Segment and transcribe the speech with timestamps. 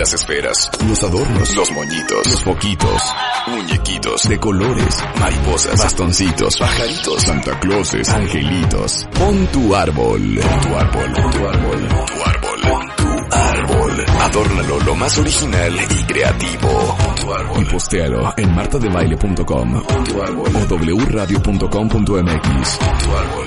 [0.00, 3.02] Las esferas, los adornos, los moñitos, los foquitos,
[3.48, 9.06] muñequitos de colores, mariposas, bastoncitos, pajaritos, Santa Clauses, angelitos.
[9.12, 14.04] Pon tu árbol, pon tu árbol, pon tu árbol, pon tu árbol, pon tu árbol.
[14.22, 16.96] Adórnalo lo más original y creativo.
[16.96, 17.62] Pon tu árbol.
[17.62, 19.82] Y postéalo en martadebaile.com o
[21.10, 22.78] wradio.com.mx.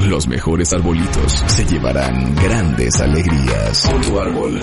[0.07, 3.89] Los mejores arbolitos se llevarán grandes alegrías.
[3.89, 4.59] Pon tu árbol.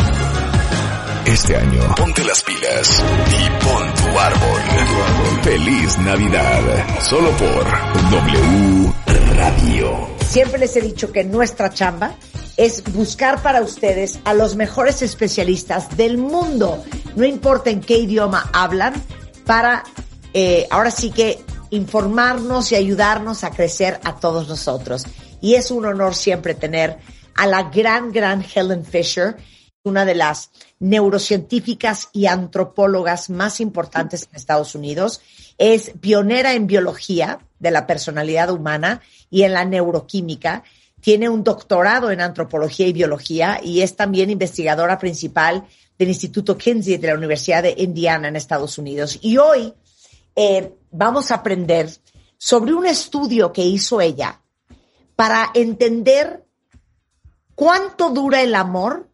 [1.27, 4.60] Este año, ponte las pilas y pon tu árbol.
[5.43, 7.01] Feliz Navidad.
[7.01, 7.65] Solo por
[8.10, 8.93] W
[9.37, 10.09] Radio.
[10.27, 12.15] Siempre les he dicho que nuestra chamba
[12.57, 16.82] es buscar para ustedes a los mejores especialistas del mundo,
[17.16, 18.95] no importa en qué idioma hablan,
[19.45, 19.84] para
[20.32, 21.38] eh, ahora sí que
[21.71, 25.05] informarnos y ayudarnos a crecer a todos nosotros.
[25.40, 26.99] Y es un honor siempre tener
[27.34, 29.37] a la gran, gran Helen Fisher,
[29.82, 35.20] una de las neurocientíficas y antropólogas más importantes en Estados Unidos.
[35.59, 39.00] Es pionera en biología de la personalidad humana
[39.30, 40.64] y en la neuroquímica.
[41.00, 45.66] Tiene un doctorado en antropología y biología y es también investigadora principal
[45.98, 49.18] del Instituto Kinsey de la Universidad de Indiana en Estados Unidos.
[49.22, 49.72] Y hoy
[50.37, 51.90] eh, vamos a aprender
[52.37, 54.40] sobre un estudio que hizo ella
[55.16, 56.46] para entender
[57.54, 59.09] cuánto dura el amor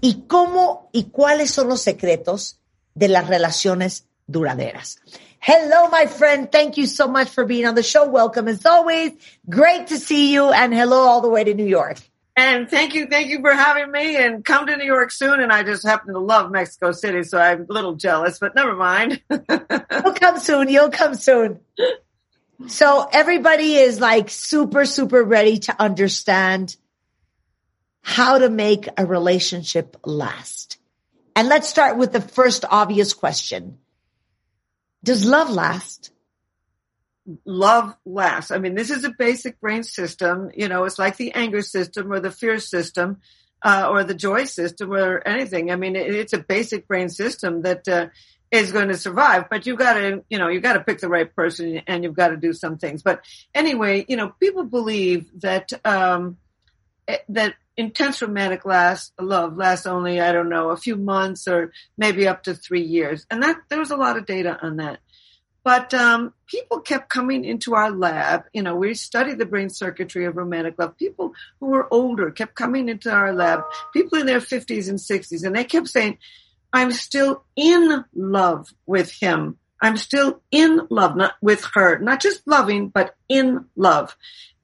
[0.00, 2.58] y cómo y cuáles son los secretos
[2.94, 4.98] de las relaciones duraderas.
[5.40, 6.50] Hello, my friend.
[6.50, 8.08] Thank you so much for being on the show.
[8.08, 9.12] Welcome as always.
[9.48, 11.98] Great to see you and hello all the way to New York.
[12.36, 15.40] And thank you, thank you for having me and come to New York soon.
[15.40, 18.76] And I just happen to love Mexico City, so I'm a little jealous, but never
[18.76, 19.20] mind.
[19.30, 20.68] You'll come soon.
[20.68, 21.58] You'll come soon.
[22.68, 26.76] So everybody is like super, super ready to understand
[28.02, 30.78] how to make a relationship last.
[31.36, 33.78] And let's start with the first obvious question.
[35.04, 36.10] Does love last?
[37.44, 38.50] Love lasts.
[38.50, 40.50] I mean, this is a basic brain system.
[40.56, 43.18] You know, it's like the anger system or the fear system,
[43.62, 45.70] uh, or the joy system or anything.
[45.70, 48.08] I mean, it, it's a basic brain system that, uh,
[48.50, 51.08] is going to survive, but you got to, you know, you got to pick the
[51.08, 53.02] right person and you've got to do some things.
[53.02, 53.22] But
[53.54, 56.38] anyway, you know, people believe that, um,
[57.06, 61.72] eh, that intense romantic last love lasts only I don't know a few months or
[61.96, 64.98] maybe up to three years, and that there was a lot of data on that.
[65.62, 68.44] But um, people kept coming into our lab.
[68.52, 70.96] You know, we studied the brain circuitry of romantic love.
[70.96, 73.60] People who were older kept coming into our lab.
[73.92, 76.18] People in their fifties and sixties, and they kept saying,
[76.72, 82.46] "I'm still in love with him." I'm still in love, not with her, not just
[82.46, 84.16] loving, but in love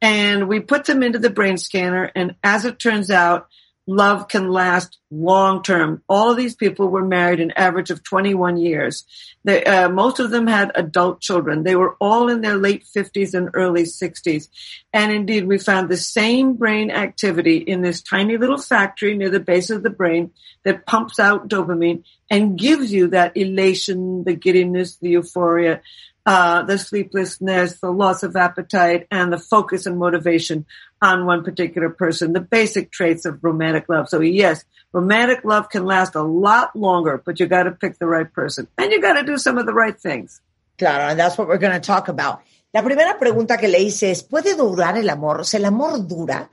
[0.04, 2.12] and we put them into the brain scanner.
[2.14, 3.48] And as it turns out,
[3.86, 6.02] love can last long term.
[6.08, 9.04] All of these people were married an average of 21 years.
[9.44, 11.62] They, uh, most of them had adult children.
[11.62, 14.48] They were all in their late 50s and early 60s.
[14.92, 19.40] And indeed, we found the same brain activity in this tiny little factory near the
[19.40, 20.30] base of the brain
[20.64, 25.82] that pumps out dopamine and gives you that elation, the giddiness, the euphoria
[26.26, 30.64] uh, the sleeplessness, the loss of appetite, and the focus and motivation
[31.04, 34.08] on one particular person, the basic traits of romantic love.
[34.08, 38.06] So yes, romantic love can last a lot longer, but you got to pick the
[38.06, 40.40] right person and you got to do some of the right things.
[40.78, 42.40] Claro, and that's what we're going to talk about.
[42.72, 45.40] La primera pregunta que le hice es, ¿puede durar el amor?
[45.40, 46.50] O sea, ¿el amor dura?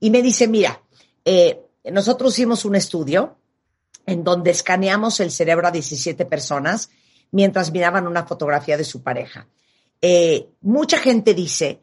[0.00, 0.78] Y me dice, mira,
[1.24, 3.36] eh, nosotros hicimos un estudio
[4.04, 6.90] en donde escaneamos el cerebro a 17 personas
[7.30, 9.46] mientras miraban una fotografía de su pareja.
[10.02, 11.80] Eh, mucha gente dice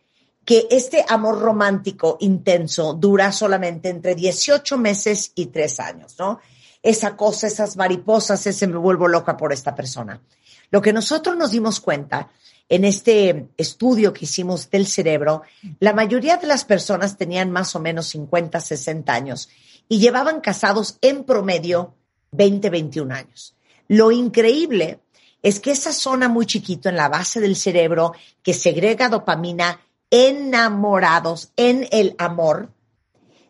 [0.50, 6.40] que este amor romántico intenso dura solamente entre 18 meses y 3 años, ¿no?
[6.82, 10.24] Esa cosa, esas mariposas, ese me vuelvo loca por esta persona.
[10.72, 12.32] Lo que nosotros nos dimos cuenta
[12.68, 15.44] en este estudio que hicimos del cerebro,
[15.80, 19.50] la mayoría de las personas tenían más o menos 50, 60 años
[19.88, 21.94] y llevaban casados en promedio
[22.32, 23.56] 20, 21 años.
[23.88, 25.00] Lo increíble
[25.44, 29.80] es que esa zona muy chiquito en la base del cerebro que segrega dopamina
[30.12, 32.72] enamorados en el amor,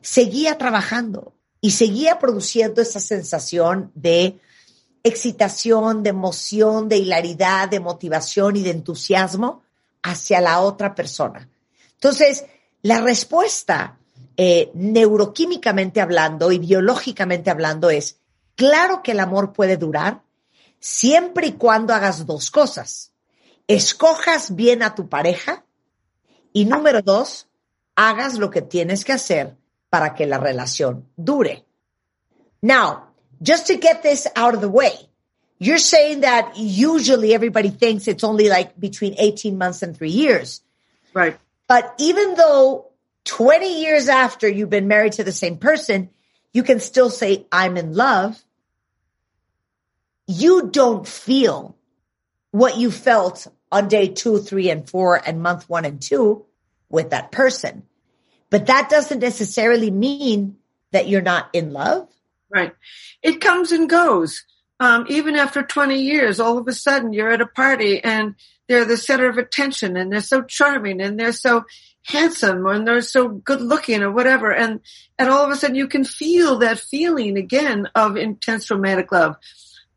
[0.01, 4.39] seguía trabajando y seguía produciendo esa sensación de
[5.03, 9.63] excitación, de emoción, de hilaridad, de motivación y de entusiasmo
[10.03, 11.49] hacia la otra persona.
[11.93, 12.45] Entonces,
[12.81, 13.97] la respuesta
[14.37, 18.19] eh, neuroquímicamente hablando y biológicamente hablando es,
[18.55, 20.21] claro que el amor puede durar
[20.79, 23.11] siempre y cuando hagas dos cosas.
[23.67, 25.65] Escojas bien a tu pareja
[26.53, 27.47] y número dos,
[27.95, 29.57] hagas lo que tienes que hacer
[29.89, 31.63] para que la relación dure.
[32.61, 33.09] Now,
[33.41, 34.93] just to get this out of the way,
[35.59, 40.61] you're saying that usually everybody thinks it's only like between 18 months and three years.
[41.13, 41.37] Right.
[41.67, 42.87] But even though
[43.25, 46.09] 20 years after you've been married to the same person,
[46.53, 48.41] you can still say, I'm in love.
[50.27, 51.75] You don't feel
[52.51, 56.45] what you felt on day two, three, and four, and month one and two
[56.89, 57.83] with that person.
[58.49, 60.57] But that doesn't necessarily mean
[60.91, 62.09] that you're not in love.
[62.49, 62.73] Right.
[63.21, 64.43] It comes and goes.
[64.79, 68.35] Um, even after 20 years, all of a sudden you're at a party and
[68.67, 71.65] they're the center of attention and they're so charming and they're so
[72.05, 74.51] handsome and they're so good looking or whatever.
[74.51, 74.79] And,
[75.17, 79.35] and all of a sudden you can feel that feeling again of intense romantic love.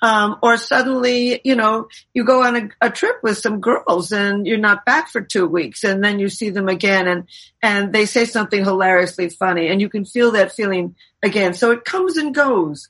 [0.03, 4.49] Um, or suddenly, you know, you go on a, a, trip with some girls and
[4.49, 7.29] you're not back for two weeks and then you see them again and,
[7.63, 11.55] and they say something hilariously funny and you can feel that feeling again.
[11.55, 12.89] So it comes and goes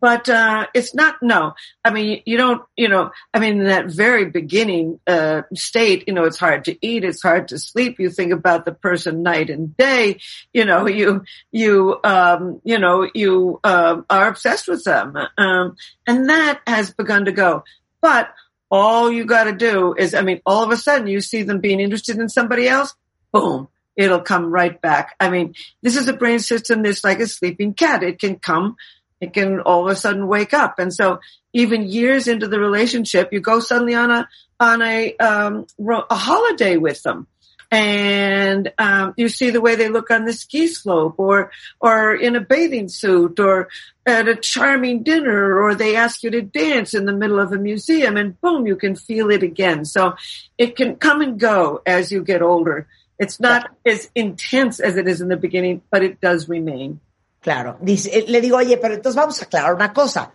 [0.00, 1.54] but uh, it's not no.
[1.84, 6.14] I mean you don't you know i mean in that very beginning uh, state you
[6.14, 7.98] know it's hard to eat it's hard to sleep.
[7.98, 10.20] You think about the person night and day.
[10.52, 15.16] You know you you um, you know you uh, are obsessed with them.
[15.36, 17.64] Um, and that has begun to go.
[18.00, 18.32] But
[18.70, 21.58] all you got to do is i mean all of a sudden you see them
[21.58, 22.94] being interested in somebody else
[23.32, 23.66] boom
[23.98, 25.14] it'll come right back.
[25.20, 28.02] I mean this is a brain system that's like a sleeping cat.
[28.02, 28.76] It can come
[29.20, 30.78] it can all of a sudden wake up.
[30.78, 31.20] And so
[31.52, 34.28] even years into the relationship, you go suddenly on a,
[34.60, 37.26] on a, um, a holiday with them.
[37.70, 41.50] And um, you see the way they look on the ski slope or
[41.80, 43.68] or in a bathing suit or
[44.06, 47.58] at a charming dinner or they ask you to dance in the middle of a
[47.58, 49.84] museum and boom you can feel it again.
[49.84, 50.14] So
[50.56, 52.86] it can come and go as you get older.
[53.18, 57.00] It's not as intense as it is in the beginning but it does remain
[57.48, 57.78] Claro.
[57.80, 60.34] Dice, eh, le digo, oye, pero entonces vamos a aclarar una cosa.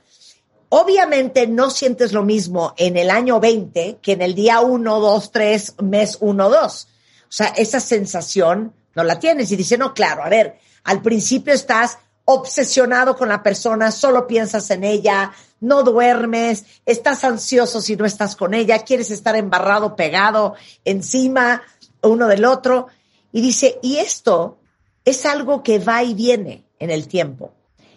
[0.70, 5.32] Obviamente no sientes lo mismo en el año 20 que en el día 1, 2,
[5.32, 6.88] 3, mes 1, 2.
[6.88, 9.52] O sea, esa sensación no la tienes.
[9.52, 14.72] Y dice, no, claro, a ver, al principio estás obsesionado con la persona, solo piensas
[14.72, 20.56] en ella, no duermes, estás ansioso si no estás con ella, quieres estar embarrado, pegado
[20.84, 21.62] encima
[22.02, 22.88] uno del otro.
[23.32, 24.58] Y dice, y esto
[25.06, 27.54] es algo que va y viene en el tiempo.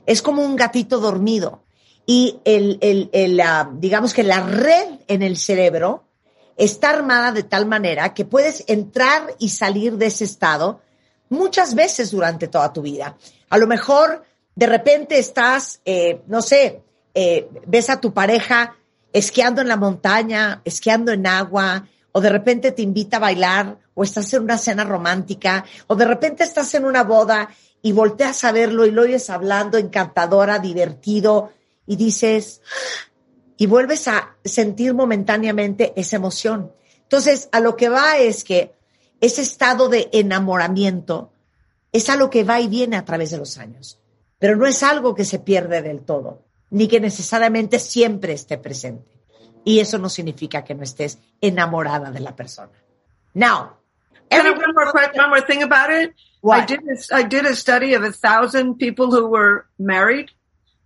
[0.06, 1.64] Es como un gatito dormido.
[2.06, 3.42] Y el, el, el
[3.74, 6.04] digamos que la red en el cerebro
[6.56, 10.80] está armada de tal manera que puedes entrar y salir de ese estado
[11.28, 13.16] muchas veces durante toda tu vida.
[13.50, 14.24] A lo mejor
[14.54, 16.82] de repente estás, eh, no sé,
[17.14, 18.76] eh, ves a tu pareja
[19.12, 24.04] esquiando en la montaña, esquiando en agua, o de repente te invita a bailar, o
[24.04, 27.48] estás en una cena romántica, o de repente estás en una boda
[27.82, 31.52] y volteas a verlo y lo oyes hablando encantadora, divertido
[31.86, 32.60] y dices,
[33.56, 36.72] y vuelves a sentir momentáneamente esa emoción.
[37.02, 38.74] Entonces, a lo que va es que
[39.20, 41.32] ese estado de enamoramiento
[41.92, 44.00] es algo que va y viene a través de los años,
[44.38, 49.10] pero no es algo que se pierde del todo, ni que necesariamente siempre esté presente.
[49.64, 52.72] Y eso no significa que no estés enamorada de la persona.
[53.34, 53.76] Now,
[54.30, 56.14] one more one more thing about it?
[56.46, 56.62] What?
[56.62, 60.30] I did a, I did a study of a thousand people who were married,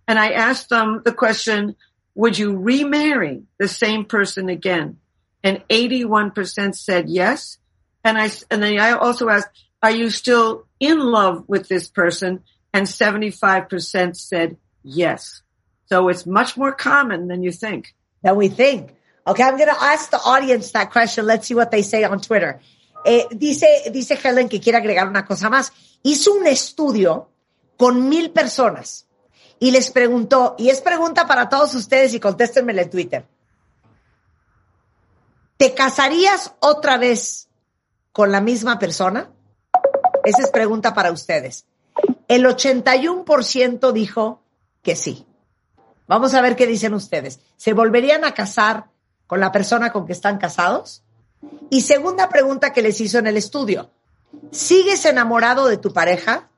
[0.07, 1.75] and I asked them the question:
[2.15, 4.97] Would you remarry the same person again?
[5.43, 7.59] And eighty one percent said yes.
[8.03, 9.49] And I and then I also asked,
[9.83, 12.41] Are you still in love with this person?
[12.73, 15.43] And seventy five percent said yes.
[15.85, 17.93] So it's much more common than you think.
[18.23, 18.95] Than we think.
[19.27, 21.27] Okay, I'm going to ask the audience that question.
[21.27, 22.61] Let's see what they say on Twitter.
[23.03, 25.71] Eh, dice, dice Helen que quiere agregar una cosa más.
[26.03, 27.29] Hizo un estudio
[27.77, 29.07] con mil personas
[29.59, 33.27] y les preguntó, y es pregunta para todos ustedes y contéstenmela en Twitter.
[35.57, 37.47] ¿Te casarías otra vez
[38.11, 39.29] con la misma persona?
[40.23, 41.65] Esa es pregunta para ustedes.
[42.27, 44.41] El 81% dijo
[44.81, 45.27] que sí.
[46.07, 47.39] Vamos a ver qué dicen ustedes.
[47.57, 48.89] ¿Se volverían a casar
[49.27, 51.03] con la persona con que están casados?
[51.69, 53.89] Y segunda pregunta que les hizo en el estudio.
[54.51, 56.49] ¿Sigues enamorado de tu pareja?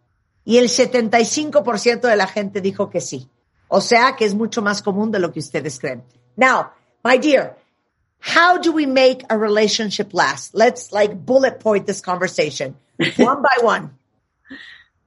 [0.46, 3.30] Y el 75% de la gente dijo que sí.
[3.68, 6.04] O sea que es mucho más común de lo que ustedes creen.
[6.36, 6.72] Now,
[7.04, 7.56] my dear,
[8.20, 10.54] how do we make a relationship last?
[10.54, 12.76] Let's like bullet point this conversation
[13.18, 13.92] one by one.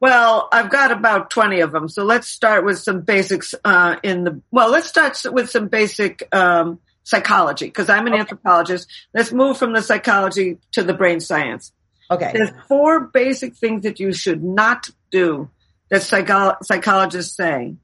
[0.01, 1.89] Well, I've got about 20 of them.
[1.89, 6.29] So let's start with some basics, uh, in the, well, let's start with some basic,
[6.33, 8.21] um, psychology because I'm an okay.
[8.21, 8.89] anthropologist.
[9.15, 11.73] Let's move from the psychology to the brain science.
[12.11, 12.31] Okay.
[12.33, 15.51] There's four basic things that you should not do
[15.91, 17.77] that psycho- psychologists say.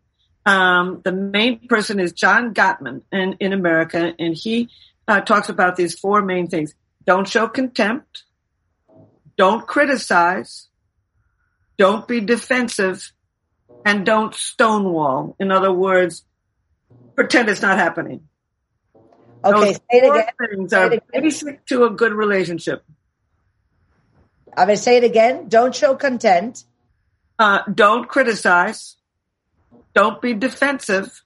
[0.44, 4.68] Um, the main person is John Gottman in, in America, and he
[5.06, 6.74] uh, talks about these four main things.
[7.06, 8.24] Don't show contempt.
[9.36, 10.68] Don't criticize
[11.82, 13.12] don't be defensive
[13.84, 15.34] and don't stonewall.
[15.40, 16.24] In other words,
[17.16, 18.28] pretend it's not happening.
[19.44, 20.50] Okay, Those say it again.
[20.50, 21.00] Things say are again.
[21.12, 22.84] basic to a good relationship.
[24.56, 25.48] I'm going to say it again.
[25.48, 26.64] Don't show content.
[27.38, 28.96] Uh, don't criticize.
[29.94, 31.24] Don't be defensive.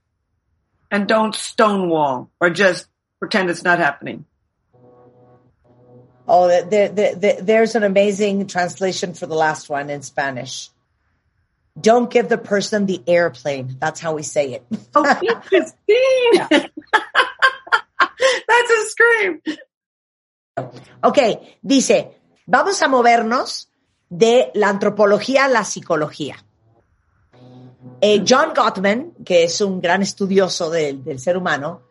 [0.90, 2.86] And don't stonewall or just
[3.18, 4.24] pretend it's not happening.
[6.28, 10.70] Oh, there, there, there's an amazing translation for the last one in Spanish.
[11.80, 13.76] Don't give the person the airplane.
[13.78, 14.66] That's how we say it.
[14.94, 16.70] Oh, interesting.
[18.46, 19.42] That's a scream.
[21.02, 21.18] Ok,
[21.62, 23.70] dice, vamos a movernos
[24.08, 26.36] de la antropología a la psicología.
[28.00, 31.82] Eh, John Gottman, que es un gran estudioso del, ser humano,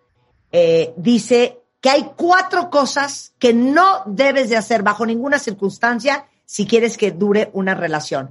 [0.51, 6.65] eh, dice que hay cuatro cosas que no debes de hacer bajo ninguna circunstancia si
[6.67, 8.29] quieres que dure una relación.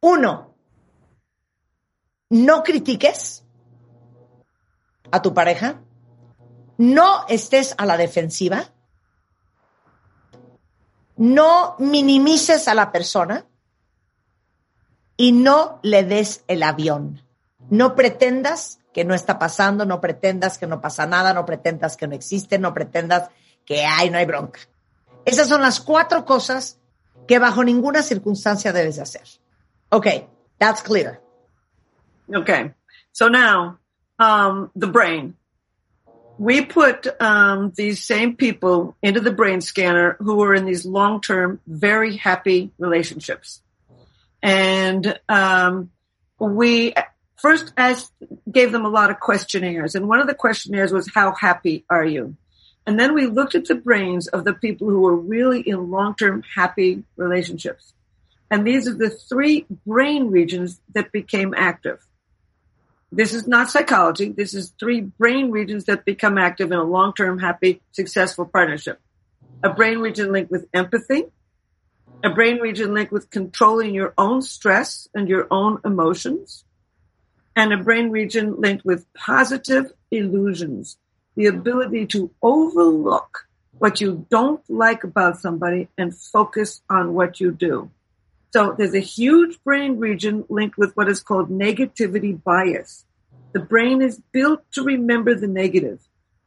[0.00, 0.54] Uno,
[2.30, 3.45] no critiques
[5.10, 5.80] a tu pareja,
[6.78, 8.70] no estés a la defensiva,
[11.16, 13.46] no minimices a la persona
[15.16, 17.22] y no le des el avión.
[17.70, 22.06] No pretendas que no está pasando, no pretendas que no pasa nada, no pretendas que
[22.06, 23.30] no existe, no pretendas
[23.64, 24.60] que hay, no hay bronca.
[25.24, 26.78] Esas son las cuatro cosas
[27.26, 29.26] que bajo ninguna circunstancia debes de hacer.
[29.90, 31.20] Okay, that's clear.
[32.34, 32.72] Okay,
[33.12, 33.78] so now
[34.18, 35.34] um, the brain.
[36.38, 41.60] We put um, these same people into the brain scanner who were in these long-term,
[41.66, 43.62] very happy relationships,
[44.42, 45.90] and um,
[46.38, 46.92] we
[47.36, 48.12] first asked,
[48.50, 49.94] gave them a lot of questionnaires.
[49.94, 52.36] And one of the questionnaires was, how happy are you?
[52.86, 56.44] And then we looked at the brains of the people who were really in long-term
[56.54, 57.92] happy relationships.
[58.50, 62.06] And these are the three brain regions that became active.
[63.16, 64.28] This is not psychology.
[64.28, 69.00] This is three brain regions that become active in a long-term happy, successful partnership.
[69.62, 71.24] A brain region linked with empathy,
[72.22, 76.64] a brain region linked with controlling your own stress and your own emotions,
[77.56, 80.98] and a brain region linked with positive illusions,
[81.36, 83.46] the ability to overlook
[83.78, 87.90] what you don't like about somebody and focus on what you do.
[88.56, 93.04] So there's a huge brain region linked with what is called negativity bias.
[93.52, 96.00] The brain is built to remember the negative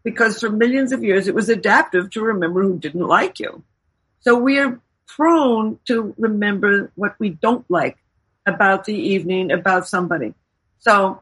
[0.04, 3.62] because for millions of years it was adaptive to remember who didn't like you.
[4.22, 8.00] So we are prone to remember what we don't like
[8.44, 10.34] about the evening, about somebody.
[10.80, 11.22] So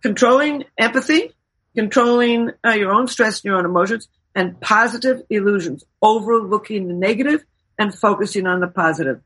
[0.00, 1.32] controlling empathy,
[1.74, 7.44] controlling uh, your own stress and your own emotions, and positive illusions, overlooking the negative
[7.80, 9.22] and focusing on the positive.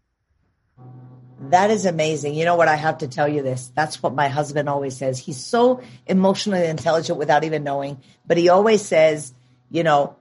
[1.52, 2.34] That is amazing.
[2.34, 2.68] You know what?
[2.68, 3.70] I have to tell you this.
[3.76, 5.18] That's what my husband always says.
[5.18, 9.34] He's so emotionally intelligent without even knowing, but he always says,
[9.70, 10.16] you know,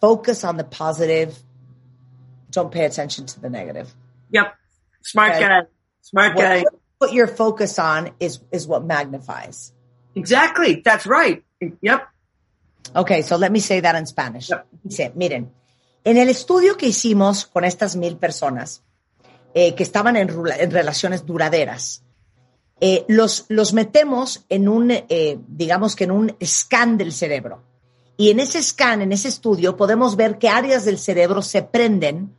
[0.00, 1.38] focus on the positive.
[2.50, 3.94] Don't pay attention to the negative.
[4.30, 4.56] Yep.
[5.02, 5.60] Smart guy.
[6.00, 6.62] Smart guy.
[6.62, 9.72] What, what your focus on is, is what magnifies.
[10.16, 10.82] Exactly.
[10.84, 11.44] That's right.
[11.80, 12.08] Yep.
[12.96, 14.50] Okay, so let me say that in Spanish.
[14.50, 14.66] Yep.
[14.84, 15.52] Dice, miren,
[16.04, 18.82] en el estudio que hicimos con estas mil personas
[19.54, 22.02] eh, que estaban en, en, relaciones duraderas,
[22.80, 27.62] eh, los, los metemos en un, eh, digamos que en un scan del cerebro.
[28.16, 32.34] Y en ese scan, en ese estudio, podemos ver qué áreas del cerebro se prenden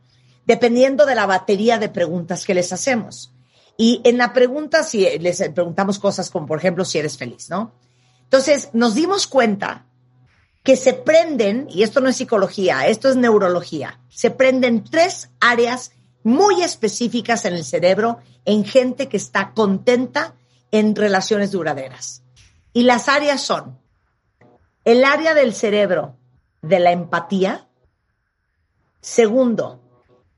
[0.46, 3.32] dependiendo de la batería de preguntas que les hacemos.
[3.76, 7.72] Y en la pregunta, si les preguntamos cosas como, por ejemplo, si eres feliz, ¿no?
[8.24, 9.86] Entonces, nos dimos cuenta
[10.62, 15.92] que se prenden, y esto no es psicología, esto es neurología, se prenden tres áreas
[16.24, 20.34] muy específicas en el cerebro en gente que está contenta
[20.72, 22.24] en relaciones duraderas.
[22.72, 23.78] Y las áreas son
[24.84, 26.16] el área del cerebro
[26.60, 27.68] de la empatía,
[29.00, 29.80] segundo,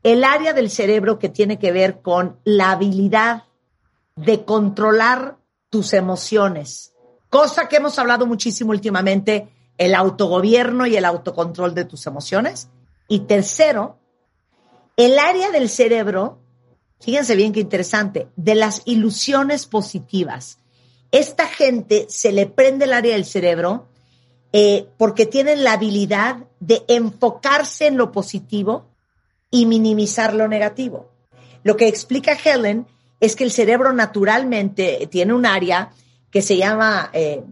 [0.03, 3.45] el área del cerebro que tiene que ver con la habilidad
[4.15, 5.39] de controlar
[5.69, 6.95] tus emociones,
[7.29, 12.69] cosa que hemos hablado muchísimo últimamente, el autogobierno y el autocontrol de tus emociones.
[13.09, 13.99] Y tercero,
[14.97, 16.39] el área del cerebro,
[17.01, 20.59] fíjense bien qué interesante, de las ilusiones positivas.
[21.13, 23.89] Esta gente se le prende el área del cerebro
[24.53, 28.87] eh, porque tienen la habilidad de enfocarse en lo positivo
[29.51, 31.11] y minimizar lo negativo.
[31.63, 32.87] Lo que explica Helen
[33.21, 35.91] es que el cerebro naturalmente tiene un área
[36.31, 37.43] que se llama eh,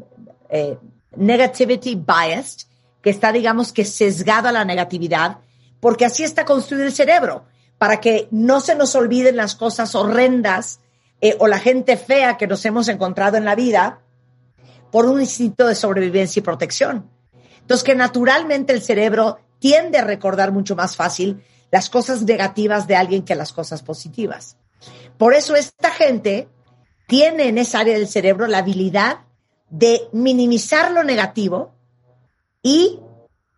[0.50, 0.76] eh,
[1.16, 2.66] negativity biased,
[3.02, 5.38] que está, digamos, que sesgada a la negatividad,
[5.85, 7.45] porque así está construido el cerebro,
[7.76, 10.81] para que no se nos olviden las cosas horrendas
[11.21, 14.00] eh, o la gente fea que nos hemos encontrado en la vida
[14.91, 17.11] por un instinto de sobrevivencia y protección.
[17.61, 22.97] Entonces, que naturalmente el cerebro tiende a recordar mucho más fácil las cosas negativas de
[22.97, 24.57] alguien que las cosas positivas.
[25.19, 26.49] Por eso esta gente
[27.07, 29.19] tiene en esa área del cerebro la habilidad
[29.69, 31.75] de minimizar lo negativo
[32.62, 33.00] y,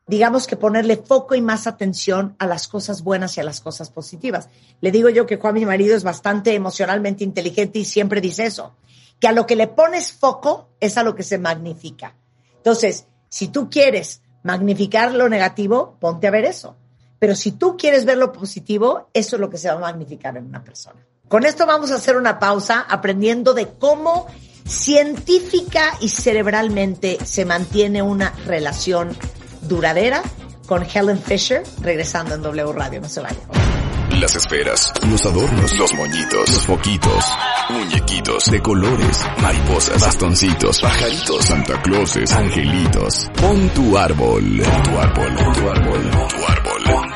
[0.06, 3.90] digamos que ponerle foco y más atención a las cosas buenas y a las cosas
[3.90, 4.48] positivas.
[4.80, 8.76] Le digo yo que Juan, mi marido, es bastante emocionalmente inteligente y siempre dice eso,
[9.18, 12.14] que a lo que le pones foco es a lo que se magnifica.
[12.56, 16.76] Entonces, si tú quieres magnificar lo negativo, ponte a ver eso.
[17.18, 20.36] Pero si tú quieres ver lo positivo, eso es lo que se va a magnificar
[20.36, 21.04] en una persona.
[21.28, 24.26] Con esto vamos a hacer una pausa aprendiendo de cómo
[24.64, 29.16] científica y cerebralmente se mantiene una relación
[29.68, 30.23] duradera
[30.66, 33.00] con Helen Fisher, regresando en W Radio.
[33.00, 33.38] No se vaya.
[34.20, 37.25] Las esferas, los adornos, los moñitos, los foquitos,
[37.68, 43.30] muñequitos de colores, mariposas, bastoncitos, pajaritos, Santa Clauses, angelitos.
[43.40, 47.15] Pon tu árbol, tu árbol, tu árbol, tu árbol,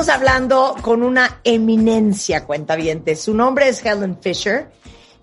[0.00, 3.16] Estamos hablando con una eminencia, cuentaviente.
[3.16, 4.70] Su nombre es Helen Fisher.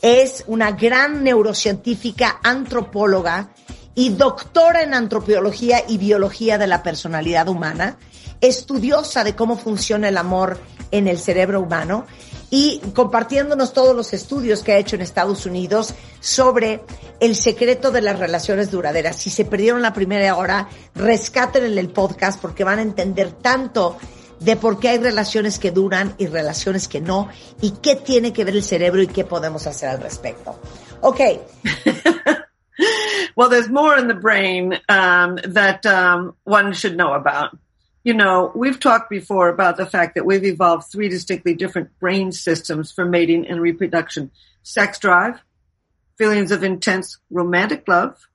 [0.04, 3.50] Es una gran neurocientífica, antropóloga
[3.96, 7.98] y doctora en antropología y biología de la personalidad humana
[8.40, 10.60] estudiosa de cómo funciona el amor
[10.92, 12.06] en el cerebro humano
[12.52, 16.84] y compartiéndonos todos los estudios que ha hecho en Estados Unidos sobre
[17.20, 19.16] el secreto de las relaciones duraderas.
[19.16, 23.98] Si se perdieron la primera hora, rescaten en el podcast porque van a entender tanto
[24.40, 27.30] de por qué hay relaciones que duran y relaciones que no
[27.62, 30.60] y qué tiene que ver el cerebro y qué podemos hacer al respecto.
[31.02, 31.20] Ok.
[33.36, 37.52] well, there's more in the brain um, that um, one should know about.
[38.08, 42.32] you know, we've talked before about the fact that we've evolved three distinctly different brain
[42.32, 44.32] systems for mating and reproduction.
[44.64, 45.42] Sex drive,
[46.18, 48.30] feelings of intense romantic love,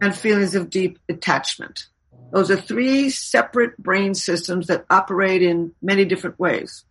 [0.00, 1.88] and feelings of deep attachment.
[2.30, 6.84] Those are three separate brain systems that operate in many different ways.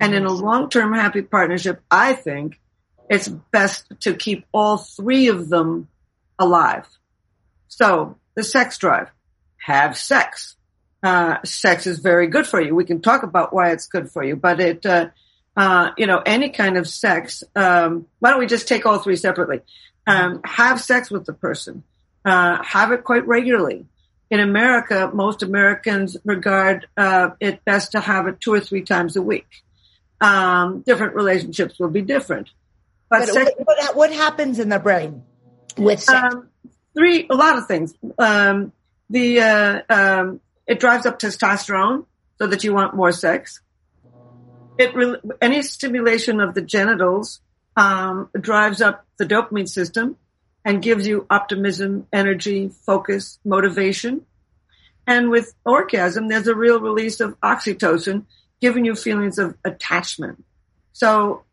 [0.00, 2.60] And in a long-term happy partnership, I think
[3.08, 5.88] it's best to keep all three of them
[6.38, 6.86] alive.
[7.68, 9.10] So the sex drive,
[9.58, 10.56] have sex
[11.06, 12.74] uh, sex is very good for you.
[12.74, 15.10] We can talk about why it's good for you, but it, uh,
[15.56, 17.44] uh, you know, any kind of sex.
[17.54, 19.60] Um, why don't we just take all three separately?
[20.06, 21.84] Um, have sex with the person.
[22.24, 23.86] Uh, have it quite regularly.
[24.28, 29.16] In America, most Americans regard uh, it best to have it two or three times
[29.16, 29.46] a week.
[30.20, 32.50] Um, different relationships will be different.
[33.08, 35.22] But, but sex, what, what, happens in the brain
[35.76, 36.34] with sex?
[36.34, 36.48] Um,
[36.96, 37.94] three, a lot of things.
[38.18, 38.72] Um,
[39.10, 42.06] the uh, um, it drives up testosterone
[42.38, 43.60] so that you want more sex.
[44.78, 47.40] It re- any stimulation of the genitals
[47.76, 50.16] um, drives up the dopamine system
[50.66, 54.26] and gives you optimism, energy, focus, motivation.
[55.06, 58.26] And with orgasm, there's a real release of oxytocin,
[58.60, 60.44] giving you feelings of attachment.
[60.92, 61.44] So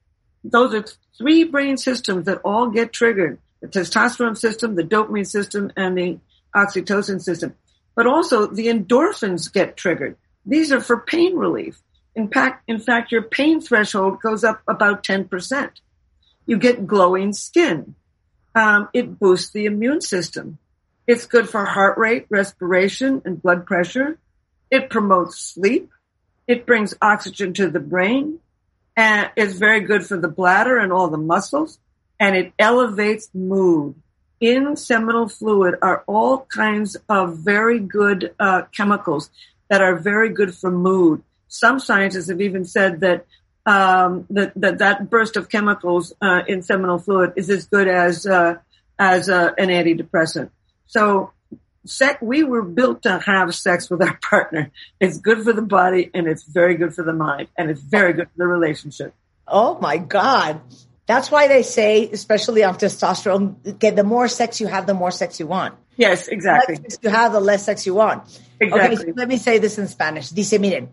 [0.43, 0.83] those are
[1.17, 3.39] three brain systems that all get triggered.
[3.61, 6.19] The testosterone system, the dopamine system, and the
[6.53, 7.55] oxytocin system
[7.95, 10.17] but also the endorphins get triggered.
[10.45, 11.81] These are for pain relief.
[12.15, 15.71] In fact, in fact, your pain threshold goes up about 10%.
[16.45, 17.95] You get glowing skin.
[18.55, 20.57] Um, it boosts the immune system.
[21.07, 24.17] It's good for heart rate, respiration, and blood pressure.
[24.69, 25.89] It promotes sleep.
[26.47, 28.39] It brings oxygen to the brain.
[28.95, 31.79] and it's very good for the bladder and all the muscles,
[32.19, 33.95] and it elevates mood.
[34.39, 39.29] In seminal fluid are all kinds of very good uh, chemicals
[39.69, 41.23] that are very good for mood.
[41.47, 43.25] Some scientists have even said that
[43.65, 48.25] um, that, that that burst of chemicals uh, in seminal fluid is as good as
[48.25, 48.55] uh,
[48.99, 50.49] as uh, an antidepressant.
[50.85, 51.31] So,
[51.85, 54.71] sex, we were built to have sex with our partner.
[54.99, 58.13] It's good for the body and it's very good for the mind and it's very
[58.13, 59.13] good for the relationship.
[59.47, 60.61] Oh my God.
[61.05, 65.11] That's why they say, especially on testosterone, que the more sex you have, the more
[65.11, 65.75] sex you want.
[65.97, 66.75] Yes, exactly.
[66.75, 68.39] The less sex you have, the less sex you want.
[68.59, 68.97] Exactly.
[68.97, 70.29] Okay, so let me say this in Spanish.
[70.29, 70.89] Dice, miren,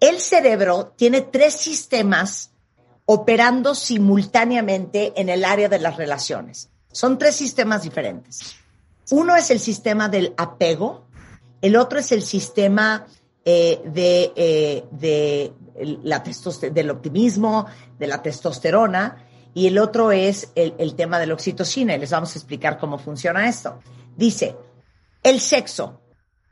[0.00, 2.50] el cerebro tiene tres sistemas
[3.06, 6.70] operando simultáneamente en el área de las relaciones.
[6.90, 8.56] Son tres sistemas diferentes.
[9.10, 11.04] Uno es el sistema del apego,
[11.60, 13.06] el otro es el sistema
[13.44, 14.84] eh, de, eh,
[16.72, 17.66] del optimismo,
[17.98, 22.34] de la testosterona, y el otro es el, el tema de la oxitocina, les vamos
[22.34, 23.80] a explicar cómo funciona esto.
[24.16, 24.56] Dice,
[25.22, 26.00] el sexo.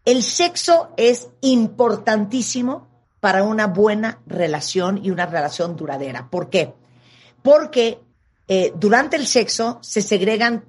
[0.04, 2.91] El sexo es importantísimo
[3.22, 6.28] para una buena relación y una relación duradera.
[6.28, 6.74] ¿Por qué?
[7.40, 8.00] Porque
[8.48, 10.64] eh, durante el sexo se segregan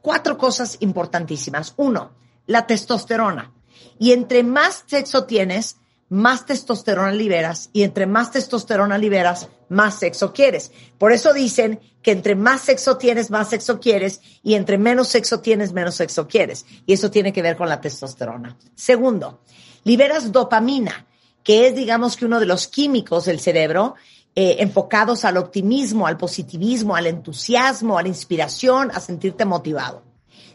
[0.00, 1.74] cuatro cosas importantísimas.
[1.76, 2.10] Uno,
[2.46, 3.52] la testosterona.
[4.00, 5.76] Y entre más sexo tienes,
[6.08, 7.70] más testosterona liberas.
[7.72, 10.72] Y entre más testosterona liberas, más sexo quieres.
[10.98, 14.20] Por eso dicen que entre más sexo tienes, más sexo quieres.
[14.42, 16.66] Y entre menos sexo tienes, menos sexo quieres.
[16.84, 18.58] Y eso tiene que ver con la testosterona.
[18.74, 19.44] Segundo,
[19.84, 21.06] liberas dopamina,
[21.44, 23.94] que es, digamos que uno de los químicos del cerebro
[24.34, 30.04] eh, enfocados al optimismo, al positivismo, al entusiasmo, a la inspiración, a sentirte motivado.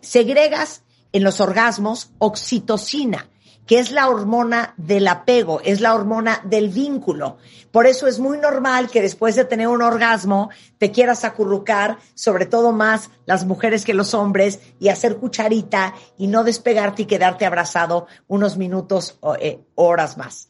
[0.02, 3.30] Segregas en los orgasmos oxitocina,
[3.68, 7.38] que es la hormona del apego, es la hormona del vínculo.
[7.72, 12.46] Por eso es muy normal que después de tener un orgasmo te quieras acurrucar, sobre
[12.48, 17.46] todo más las mujeres que los hombres, y hacer cucharita y no despegarte y quedarte
[17.46, 20.50] abrazado unos minutos o eh, horas más.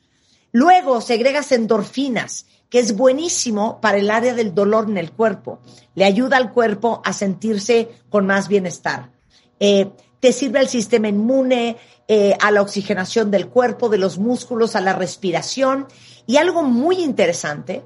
[0.51, 5.59] Luego segregas endorfinas, que es buenísimo para el área del dolor en el cuerpo.
[5.95, 9.11] Le ayuda al cuerpo a sentirse con más bienestar.
[9.59, 14.75] Eh, te sirve al sistema inmune, eh, a la oxigenación del cuerpo, de los músculos,
[14.75, 15.87] a la respiración.
[16.25, 17.83] Y algo muy interesante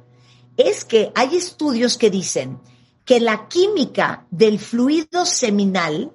[0.57, 2.59] es que hay estudios que dicen
[3.05, 6.13] que la química del fluido seminal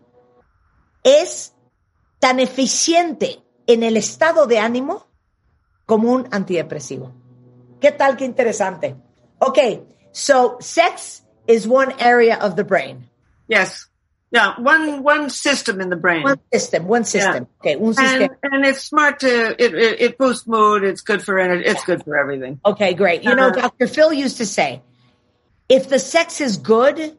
[1.03, 1.53] es
[2.19, 5.07] tan eficiente en el estado de ánimo
[5.87, 7.13] como un antidepresivo.
[7.81, 8.17] ¿Qué tal?
[8.17, 8.97] Qué interesante.
[9.41, 13.09] Okay, so sex is one area of the brain.
[13.49, 13.87] Yes.
[14.33, 16.25] Yeah, one one system in the brain.
[16.25, 17.47] One system, one system.
[17.61, 18.37] Okay, un and, sistema.
[18.43, 20.83] and it's smart to it, it, it boosts mood.
[20.83, 21.65] It's good for energy.
[21.65, 22.59] It's good for everything.
[22.65, 23.23] Okay, great.
[23.23, 23.71] You know, Uh-huh.
[23.71, 23.87] Dr.
[23.87, 24.83] Phil used to say,
[25.69, 27.17] if the sex is good,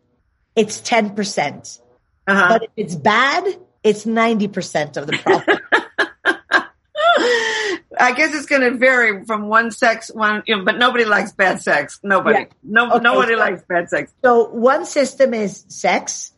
[0.56, 1.16] it's 10%.
[1.16, 1.80] percent
[2.28, 2.48] Uh-huh.
[2.50, 3.46] But if it's bad,
[3.84, 5.60] it's 90% of the problem.
[8.00, 11.32] I guess it's going to vary from one sex, one, you know, but nobody likes
[11.32, 12.00] bad sex.
[12.04, 12.40] Nobody.
[12.40, 12.46] Yeah.
[12.64, 14.14] No, Okay, nobody so- likes bad sex.
[14.24, 16.34] so one system is sex.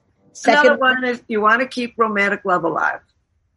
[0.45, 3.01] Another Second one is you want to keep romantic love alive.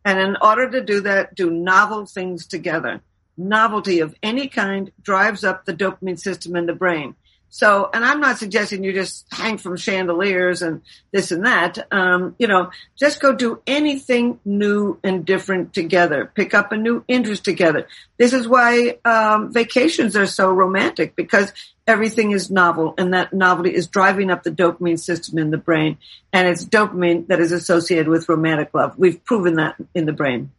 [0.04, 3.00] And in order to do that, do novel things together.
[3.36, 7.14] Novelty of any kind drives up the dopamine system in the brain.
[7.54, 11.86] So, and I'm not suggesting you just hang from chandeliers and this and that.
[11.92, 16.32] Um, you know, just go do anything new and different together.
[16.34, 17.88] Pick up a new interest together.
[18.16, 21.52] This is why um, vacations are so romantic because
[21.86, 25.98] everything is novel and that novelty is driving up the dopamine system in the brain.
[26.32, 28.94] And it's dopamine that is associated with romantic love.
[28.96, 30.52] We've proven that in the brain.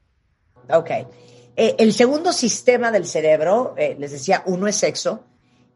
[0.69, 0.91] Ok.
[1.55, 5.23] Eh, el segundo sistema del cerebro, eh, les decía, uno es sexo,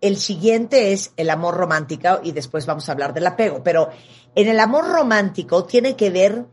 [0.02, 3.64] el siguiente es el amor romántico y después vamos a hablar del apego.
[3.64, 3.90] Pero
[4.36, 6.46] en el amor romántico tiene que ver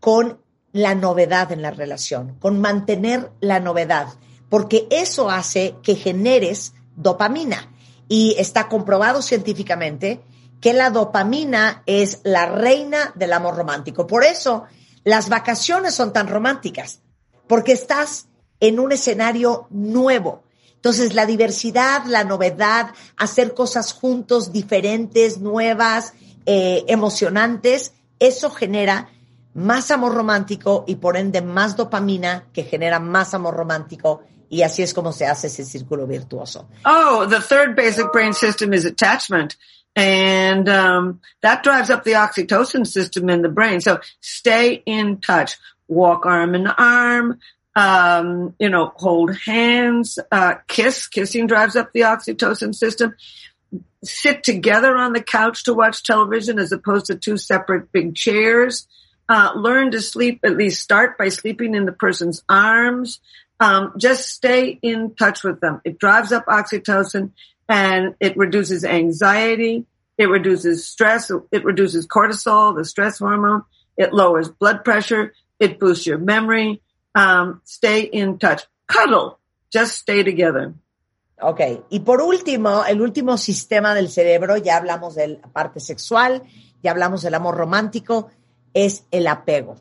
[0.00, 0.40] con
[0.72, 4.08] la novedad en la relación, con mantener la novedad,
[4.48, 7.72] porque eso hace que generes dopamina.
[8.08, 10.20] Y está comprobado científicamente
[10.60, 14.06] que la dopamina es la reina del amor romántico.
[14.06, 14.64] Por eso
[15.04, 17.00] las vacaciones son tan románticas,
[17.46, 18.28] porque estás
[18.60, 20.42] en un escenario nuevo.
[20.80, 26.14] Entonces, la diversidad, la novedad, hacer cosas juntos, diferentes, nuevas,
[26.46, 29.10] eh, emocionantes, eso genera
[29.52, 34.82] más amor romántico y por ende más dopamina que genera más amor romántico y así
[34.82, 36.68] es como se hace ese círculo virtuoso.
[36.84, 39.56] Oh, the third basic brain system is attachment.
[39.94, 43.80] And um, that drives up the oxytocin system in the brain.
[43.80, 45.56] So stay in touch.
[45.88, 47.38] Walk arm in arm.
[47.76, 50.18] Um, you know, hold hands.
[50.30, 51.08] Uh, kiss.
[51.08, 53.14] Kissing drives up the oxytocin system.
[54.02, 58.86] sit together on the couch to watch television as opposed to two separate big chairs.
[59.28, 63.20] Uh, learn to sleep, at least start by sleeping in the person's arms.
[63.60, 65.80] Um, just stay in touch with them.
[65.84, 67.30] It drives up oxytocin
[67.68, 69.86] and it reduces anxiety.
[70.18, 71.30] It reduces stress.
[71.52, 73.62] It reduces cortisol, the stress hormone.
[73.96, 75.34] It lowers blood pressure.
[75.60, 76.82] It boosts your memory.
[77.14, 78.62] Um, stay in touch.
[78.86, 79.38] Cuddle.
[79.72, 80.74] Just stay together.
[81.42, 86.42] Ok, y por último, el último sistema del cerebro, ya hablamos de la parte sexual,
[86.82, 88.28] ya hablamos del amor romántico,
[88.74, 89.76] es el apego.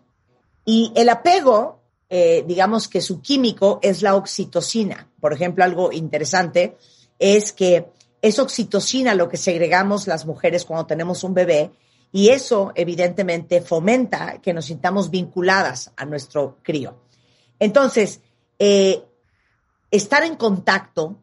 [0.63, 5.09] Y el apego, eh, digamos que su químico es la oxitocina.
[5.19, 6.77] Por ejemplo, algo interesante
[7.17, 7.87] es que
[8.21, 11.71] es oxitocina lo que segregamos las mujeres cuando tenemos un bebé
[12.11, 17.08] y eso evidentemente fomenta que nos sintamos vinculadas a nuestro crío.
[17.59, 18.21] Entonces,
[18.57, 19.03] eh,
[19.91, 21.17] estar en contacto,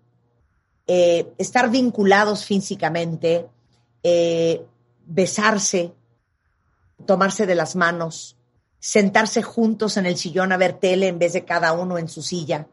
[0.87, 3.49] eh, estar vinculados físicamente,
[4.03, 4.65] eh,
[5.07, 5.93] besarse,
[7.05, 8.37] tomarse de las manos,
[8.79, 12.23] sentarse juntos en el sillón a ver tele en vez de cada uno en su
[12.23, 12.69] silla,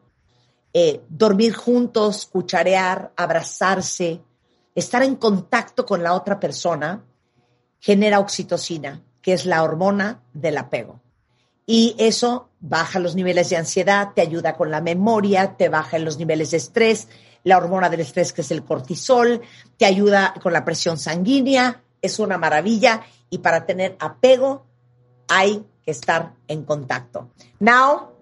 [1.08, 4.20] dormir juntos, cucharear, abrazarse,
[4.74, 7.04] estar en contacto con la otra persona,
[7.78, 11.03] genera oxitocina, que es la hormona del apego.
[11.66, 16.18] Y eso baja los niveles de ansiedad, te ayuda con la memoria, te baja los
[16.18, 17.08] niveles de estrés,
[17.42, 19.40] la hormona del estrés que es el cortisol,
[19.76, 24.66] te ayuda con la presión sanguínea, es una maravilla y para tener apego
[25.28, 27.30] hay que estar en contacto.
[27.60, 28.12] Now,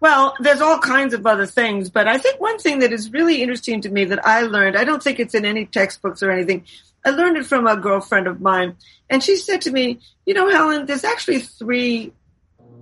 [0.00, 3.42] well, there's all kinds of other things, but I think one thing that is really
[3.42, 6.64] interesting to me that I learned, I don't think it's in any textbooks or anything,
[7.04, 8.76] I learned it from a girlfriend of mine,
[9.08, 12.12] and she said to me, "You know, Helen, there's actually three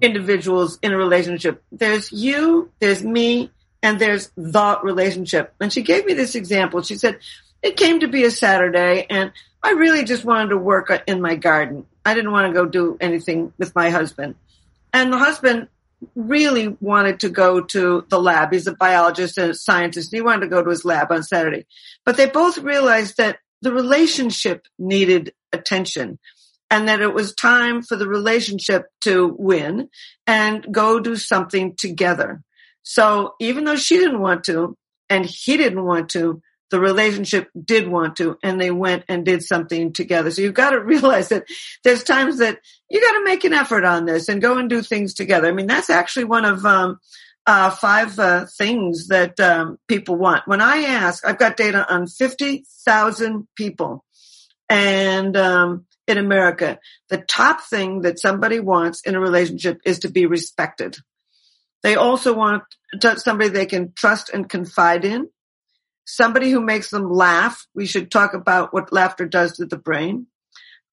[0.00, 1.62] individuals in a relationship.
[1.72, 3.50] There's you, there's me,
[3.82, 6.82] and there's the relationship." And she gave me this example.
[6.82, 7.18] She said,
[7.62, 11.36] "It came to be a Saturday, and I really just wanted to work in my
[11.36, 11.86] garden.
[12.04, 14.36] I didn't want to go do anything with my husband,
[14.92, 15.68] and the husband."
[16.14, 18.52] really wanted to go to the lab.
[18.52, 20.12] He's a biologist and a scientist.
[20.12, 21.66] He wanted to go to his lab on Saturday.
[22.04, 26.18] But they both realized that the relationship needed attention
[26.74, 29.88] and that it was time for the relationship to win
[30.26, 32.42] and go do something together.
[32.82, 34.76] So even though she didn't want to
[35.08, 39.44] and he didn't want to, the relationship did want to and they went and did
[39.44, 40.32] something together.
[40.32, 41.44] So you've got to realize that
[41.84, 42.58] there's times that
[42.90, 45.46] you got to make an effort on this and go and do things together.
[45.46, 46.98] I mean, that's actually one of, um,
[47.46, 50.48] uh, five uh, things that um, people want.
[50.48, 54.02] When I ask, I've got data on 50,000 people.
[54.70, 60.10] And um, in America, the top thing that somebody wants in a relationship is to
[60.10, 60.96] be respected.
[61.82, 62.62] They also want
[63.16, 65.28] somebody they can trust and confide in,
[66.06, 67.66] somebody who makes them laugh.
[67.74, 70.26] We should talk about what laughter does to the brain.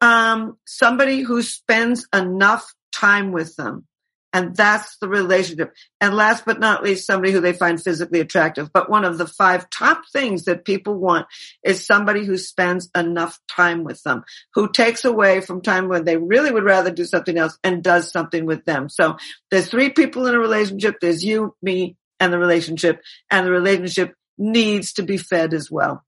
[0.01, 3.87] Um, somebody who spends enough time with them.
[4.33, 5.73] And that's the relationship.
[5.99, 8.71] And last but not least, somebody who they find physically attractive.
[8.71, 11.27] But one of the five top things that people want
[11.63, 16.15] is somebody who spends enough time with them, who takes away from time when they
[16.15, 18.87] really would rather do something else and does something with them.
[18.87, 19.17] So
[19.49, 20.95] there's three people in a relationship.
[21.01, 23.01] There's you, me, and the relationship.
[23.29, 26.05] And the relationship needs to be fed as well.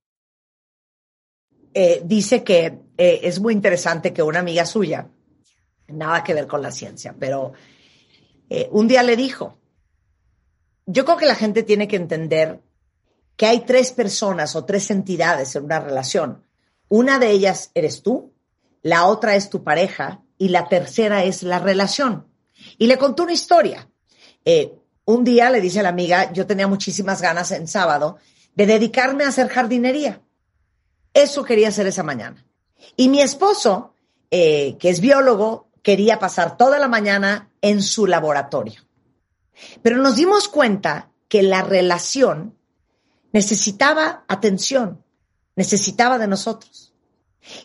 [1.76, 5.10] Eh, dice que eh, es muy interesante que una amiga suya,
[5.88, 7.54] nada que ver con la ciencia, pero
[8.50, 9.58] Eh, un día le dijo,
[10.86, 12.62] yo creo que la gente tiene que entender
[13.36, 16.44] que hay tres personas o tres entidades en una relación.
[16.90, 18.34] Una de ellas eres tú,
[18.82, 22.28] la otra es tu pareja y la tercera es la relación.
[22.78, 23.90] Y le contó una historia.
[24.46, 24.76] Eh,
[25.06, 28.18] un día le dice a la amiga, yo tenía muchísimas ganas en sábado
[28.56, 30.22] de dedicarme a hacer jardinería.
[31.14, 32.46] Eso quería hacer esa mañana.
[32.96, 33.94] Y mi esposo,
[34.32, 38.82] eh, que es biólogo, quería pasar toda la mañana en su laboratorio.
[39.82, 42.56] Pero nos dimos cuenta que la relación
[43.32, 45.04] necesitaba atención,
[45.56, 46.94] necesitaba de nosotros.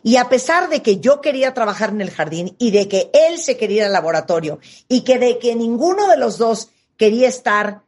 [0.02, 3.38] Y a pesar de que yo quería trabajar en el jardín y de que él
[3.38, 7.82] se quería ir al laboratorio y que de que ninguno de los dos quería estar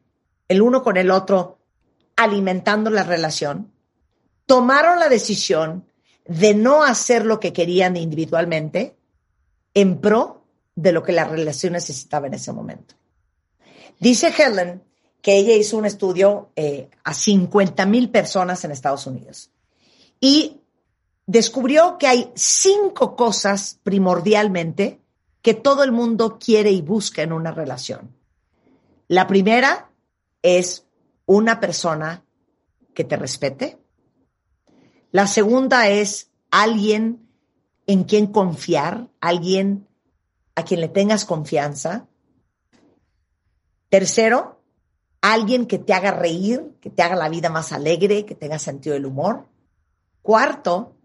[0.49, 1.59] el uno con el otro
[2.17, 3.73] alimentando la relación,
[4.47, 5.87] tomaron la decisión
[6.27, 8.97] de no hacer lo que querían individualmente
[9.75, 10.40] en pro
[10.81, 12.95] de lo que la relación necesitaba en ese momento.
[13.99, 14.83] Dice Helen
[15.21, 19.51] que ella hizo un estudio eh, a 50 mil personas en Estados Unidos
[20.19, 20.61] y
[21.27, 25.01] descubrió que hay cinco cosas primordialmente
[25.43, 28.17] que todo el mundo quiere y busca en una relación.
[29.09, 29.91] La primera
[30.43, 30.87] es
[31.27, 32.25] una persona
[32.95, 33.79] que te respete.
[35.13, 37.29] La segunda es alguien
[37.87, 39.87] en quien confiar, alguien
[40.61, 42.09] a quien le tengas confianza.
[43.89, 44.63] Tercero,
[45.21, 48.95] alguien que te haga reír, que te haga la vida más alegre, que tenga sentido
[48.95, 49.49] del humor.
[50.23, 50.97] Cuarto,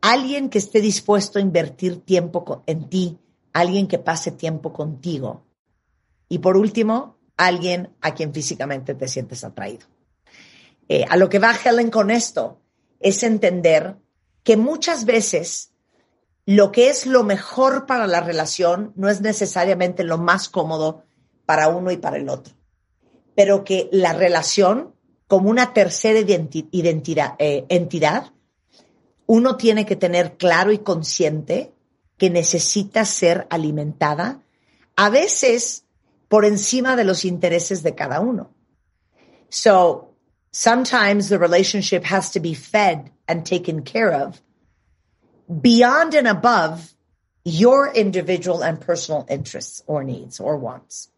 [0.00, 3.18] alguien que esté dispuesto a invertir tiempo en ti,
[3.52, 5.44] alguien que pase tiempo contigo.
[6.28, 9.86] Y por último, alguien a quien físicamente te sientes atraído.
[10.88, 12.60] Eh, a lo que va Helen con esto
[13.00, 13.96] es entender
[14.42, 15.72] que muchas veces
[16.48, 21.04] lo que es lo mejor para la relación no es necesariamente lo más cómodo
[21.44, 22.54] para uno y para el otro,
[23.34, 24.94] pero que la relación
[25.26, 28.32] como una tercera identidad, eh, entidad,
[29.26, 31.74] uno tiene que tener claro y consciente
[32.16, 34.40] que necesita ser alimentada,
[34.96, 35.84] a veces
[36.28, 38.54] por encima de los intereses de cada uno.
[39.50, 40.14] So,
[40.50, 44.40] sometimes the relationship has to be fed and taken care of
[45.48, 46.92] beyond and above
[47.44, 51.08] your individual and personal interests or needs or wants.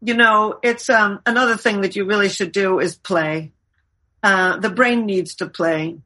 [0.00, 3.52] You know, it's um, another thing that you really should do is play.
[4.22, 5.98] Uh, the brain needs to play.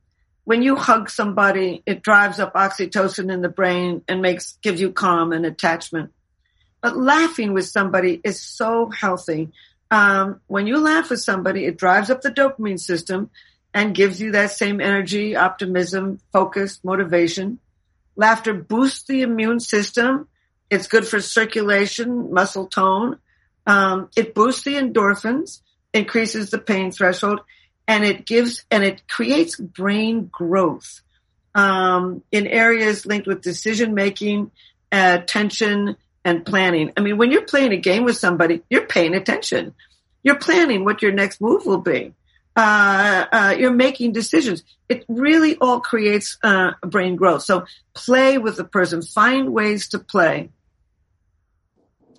[0.45, 4.93] When you hug somebody, it drives up oxytocin in the brain and makes gives you
[4.93, 6.13] calm and attachment.
[6.81, 9.51] But laughing with somebody is so healthy.
[9.91, 13.31] Um, when you laugh with somebody, it drives up the dopamine system
[13.73, 17.59] and gives you that same energy, optimism, focus, motivation.
[18.17, 20.29] Laughter boosts the immune system.
[20.71, 23.19] It's good for circulation, muscle tone.
[23.67, 25.61] Um, it boosts the endorphins,
[25.93, 27.41] increases the pain threshold,
[27.87, 31.03] and it gives and it creates brain growth
[31.55, 34.51] um, in areas linked with decision making,
[34.93, 36.93] uh, attention, and planning.
[36.97, 39.75] I mean, when you're playing a game with somebody, you're paying attention.
[40.23, 42.13] You're planning what your next move will be.
[42.57, 44.65] Uh, uh, you're making decisions.
[44.89, 47.43] It really all creates uh, brain growth.
[47.43, 49.03] So play with the person.
[49.03, 50.51] Find ways to play.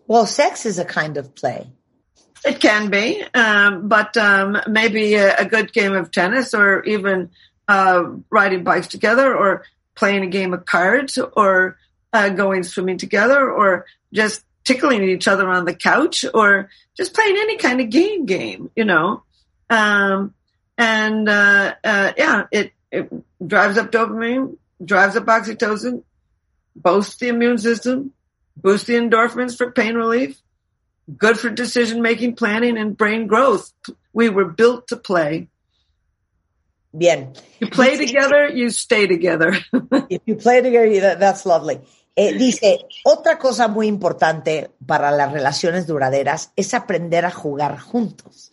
[0.07, 1.67] Well, sex is a kind of play.
[2.43, 7.29] It can be, um, but um, maybe a, a, good game of tennis, or even
[7.67, 9.63] uh, riding bikes together, or
[9.93, 11.77] playing a game of cards, or
[12.13, 17.35] uh, going swimming together or just tickling each other on the couch or just playing
[17.37, 19.23] any kind of game game, you know.
[19.71, 20.33] Um,
[20.77, 23.09] and, uh, uh, yeah, it, it
[23.45, 26.03] drives up dopamine, drives up oxytocin,
[26.75, 28.11] boosts the immune system,
[28.57, 30.41] boosts the endorphins for pain relief,
[31.17, 33.71] good for decision making, planning, and brain growth.
[34.11, 35.47] We were built to play.
[36.95, 37.33] Bien.
[37.61, 39.55] You play together, you stay together.
[40.09, 41.79] if you play together, that, that's lovely.
[42.17, 48.50] Eh, dice, otra cosa muy importante para las relaciones duraderas es aprender a jugar juntos.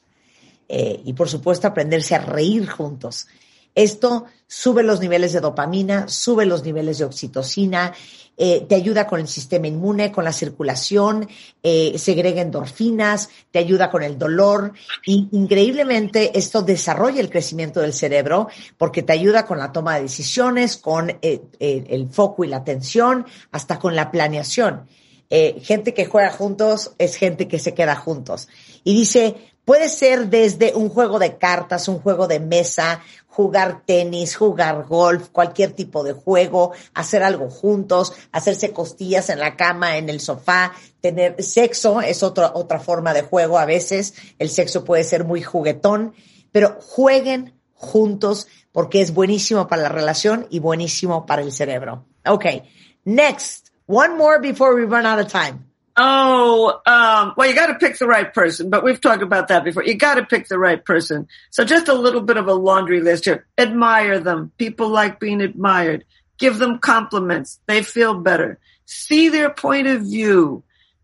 [0.68, 3.26] Eh, y por supuesto aprenderse a reír juntos.
[3.74, 7.94] Esto sube los niveles de dopamina, sube los niveles de oxitocina,
[8.40, 11.28] eh, te ayuda con el sistema inmune, con la circulación,
[11.62, 14.72] eh, segrega endorfinas, te ayuda con el dolor
[15.04, 20.02] y increíblemente esto desarrolla el crecimiento del cerebro porque te ayuda con la toma de
[20.02, 24.86] decisiones, con eh, el foco y la atención, hasta con la planeación.
[25.28, 28.48] gente que juega juntos es gente que se queda juntos.
[28.84, 29.34] Y dice,
[29.68, 35.28] Puede ser desde un juego de cartas, un juego de mesa, jugar tenis, jugar golf,
[35.28, 40.72] cualquier tipo de juego, hacer algo juntos, hacerse costillas en la cama, en el sofá,
[41.02, 44.14] tener sexo, es otra, otra forma de juego a veces.
[44.38, 46.14] El sexo puede ser muy juguetón,
[46.50, 52.06] pero jueguen juntos porque es buenísimo para la relación y buenísimo para el cerebro.
[52.24, 52.62] Okay.
[53.04, 53.68] Next.
[53.86, 55.67] One more before we run out of time.
[56.00, 59.64] Oh, um, well, you got to pick the right person, but we've talked about that
[59.64, 59.82] before.
[59.82, 61.26] You got to pick the right person.
[61.50, 63.48] So just a little bit of a laundry list here.
[63.58, 64.52] Admire them.
[64.58, 66.04] People like being admired.
[66.38, 67.58] Give them compliments.
[67.66, 68.60] They feel better.
[68.86, 70.62] See their point of view.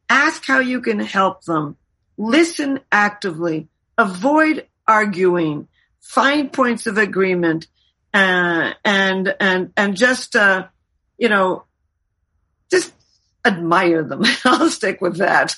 [0.08, 1.76] Ask how you can help them.
[2.16, 3.66] Listen actively.
[3.98, 5.66] Avoid arguing.
[6.00, 7.66] Find points of agreement.
[8.12, 10.68] Uh, and, and, and just, uh,
[11.18, 11.64] you know,
[13.44, 14.22] admire them.
[14.44, 15.52] I'll stick with that.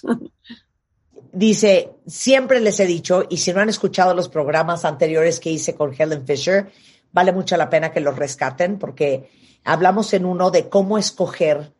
[1.32, 5.74] Dice, siempre les he dicho, y si no han escuchado los programas anteriores que hice
[5.74, 6.72] con Helen Fisher,
[7.12, 9.30] vale mucho la pena que los rescaten porque
[9.64, 11.72] hablamos en uno de cómo escoger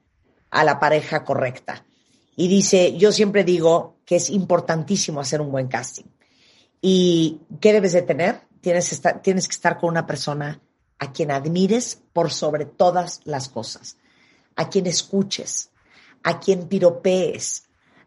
[0.51, 1.85] a la pareja correcta.
[2.37, 6.05] Y dice, yo siempre digo que es importantísimo hacer un buen casting.
[6.83, 8.41] ¿Y qué debes de tener?
[8.61, 10.61] Tienes, tienes que estar con una persona
[10.99, 13.97] a quien admires por sobre todas las cosas,
[14.55, 15.71] a quien escuches,
[16.27, 17.64] a quien piropees,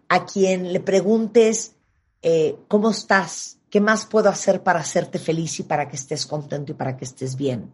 [0.08, 1.76] a quien le preguntes
[2.22, 6.72] eh, cómo estás ¿Qué más puedo hacer para hacerte feliz y para que estés contento
[6.72, 7.72] y para que estés bien?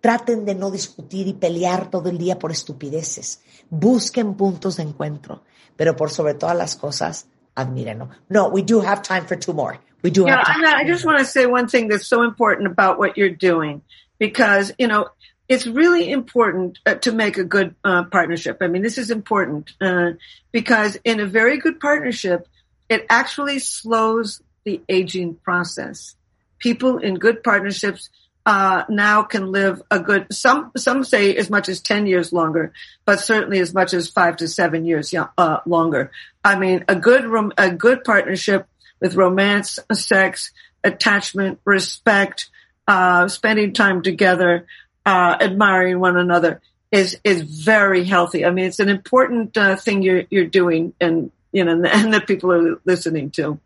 [0.00, 3.42] Traten de no discutir y pelear todo el día por estupideces.
[3.68, 5.42] Busquen puntos de encuentro,
[5.74, 8.08] pero por sobre todas las cosas, admírenlo.
[8.28, 9.80] No, we do have time for two more.
[10.04, 10.64] We do Yeah, have time.
[10.64, 13.82] I just want to say one thing that's so important about what you're doing
[14.18, 15.08] because, you know,
[15.48, 18.58] it's really important uh, to make a good uh, partnership.
[18.60, 20.12] I mean, this is important uh,
[20.52, 22.48] because in a very good partnership,
[22.88, 26.16] it actually slows the aging process.
[26.58, 28.10] People in good partnerships
[28.46, 32.72] uh, now can live a good some some say as much as ten years longer,
[33.04, 36.12] but certainly as much as five to seven years uh, longer.
[36.44, 38.66] I mean, a good rom- a good partnership
[39.00, 40.52] with romance, sex,
[40.84, 42.48] attachment, respect,
[42.86, 44.66] uh, spending time together,
[45.06, 48.44] uh, admiring one another is is very healthy.
[48.44, 52.26] I mean, it's an important uh, thing you're you're doing, and you know, and that
[52.26, 53.60] people are listening to.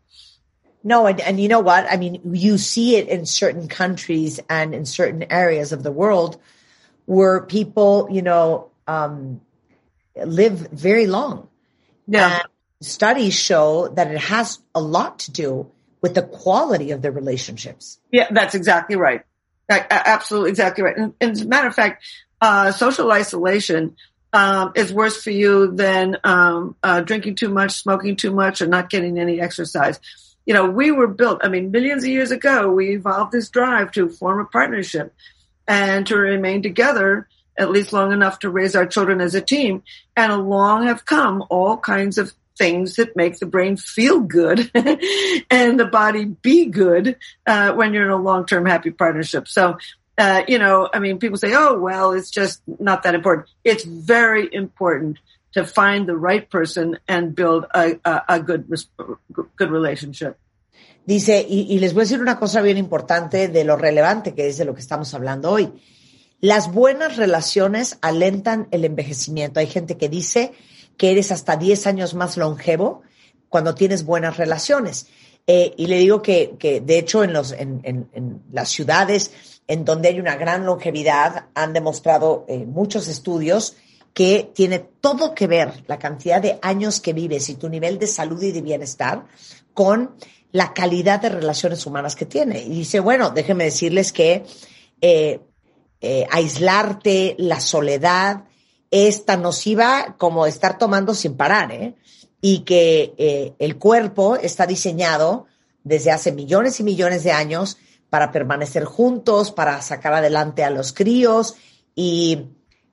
[0.83, 1.85] No, and, and you know what?
[1.91, 6.39] I mean, you see it in certain countries and in certain areas of the world
[7.05, 9.41] where people, you know, um,
[10.15, 11.49] live very long.
[12.07, 12.39] Yeah.
[12.39, 12.43] And
[12.81, 15.71] studies show that it has a lot to do
[16.01, 17.99] with the quality of their relationships.
[18.11, 19.23] Yeah, that's exactly right.
[19.71, 20.97] Absolutely exactly right.
[20.97, 22.03] And, and as a matter of fact,
[22.41, 23.95] uh, social isolation
[24.33, 28.67] um, is worse for you than um, uh, drinking too much, smoking too much, or
[28.67, 29.99] not getting any exercise.
[30.45, 33.91] You know, we were built, I mean, millions of years ago, we evolved this drive
[33.93, 35.13] to form a partnership
[35.67, 39.83] and to remain together at least long enough to raise our children as a team.
[40.15, 44.69] And along have come all kinds of things that make the brain feel good
[45.49, 49.47] and the body be good uh, when you're in a long-term happy partnership.
[49.47, 49.77] So,
[50.17, 53.83] uh, you know, I mean, people say, "Oh, well, it's just not that important." It's
[53.83, 55.17] very important
[55.53, 58.69] to find the right person and build a, a, a good
[59.57, 60.37] good relationship.
[61.03, 64.47] Dice, y, y les voy a decir una cosa bien importante de lo relevante que
[64.47, 65.73] es de lo que estamos hablando hoy.
[66.41, 69.59] Las buenas relaciones alentan el envejecimiento.
[69.59, 70.53] Hay gente que dice
[70.97, 73.01] que eres hasta 10 años más longevo
[73.49, 75.07] cuando tienes buenas relaciones.
[75.47, 79.31] Eh, y le digo que, que de hecho, en, los, en, en, las ciudades
[79.67, 83.75] en donde hay una gran longevidad, han demostrado eh, muchos estudios
[84.13, 88.07] que tiene todo que ver la cantidad de años que vives y tu nivel de
[88.07, 89.25] salud y de bienestar
[89.73, 90.15] con
[90.51, 92.61] la calidad de relaciones humanas que tiene.
[92.61, 94.43] Y dice, bueno, déjenme decirles que
[94.99, 95.39] eh,
[96.29, 98.43] aislarte, la soledad,
[98.91, 101.95] es tan nociva como estar tomando sin parar, ¿eh?
[102.41, 105.45] Y que eh, el cuerpo está diseñado
[105.83, 107.77] desde hace millones y millones de años
[108.09, 111.55] para permanecer juntos, para sacar adelante a los críos
[111.95, 112.47] y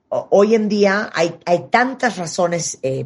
[0.09, 3.05] hoy en día hay, hay tantas razones eh,